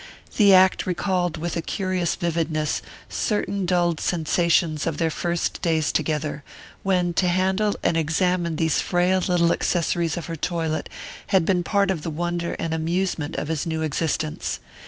The 0.37 0.51
act 0.55 0.87
recalled 0.87 1.37
with 1.37 1.55
a 1.55 1.61
curious 1.61 2.15
vividness 2.15 2.81
certain 3.07 3.67
dulled 3.67 3.99
sensations 3.99 4.87
of 4.87 4.97
their 4.97 5.11
first 5.11 5.61
days 5.61 5.91
together, 5.91 6.43
when 6.81 7.13
to 7.13 7.27
handle 7.27 7.75
and 7.83 7.95
examine 7.95 8.55
these 8.55 8.81
frail 8.81 9.19
little 9.19 9.51
accessories 9.53 10.17
of 10.17 10.25
her 10.25 10.35
toilet 10.35 10.89
had 11.27 11.45
been 11.45 11.61
part 11.61 11.91
of 11.91 12.01
the 12.01 12.09
wonder 12.09 12.53
and 12.53 12.73
amusement 12.73 13.35
of 13.35 13.47
his 13.47 13.67
new 13.67 13.83
existence. 13.83 14.59